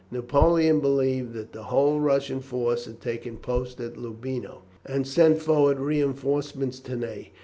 [0.09, 5.79] Napoleon believed that the whole Russian force had taken post at Loubino, and sent forward
[5.79, 7.31] reinforcements to Ney.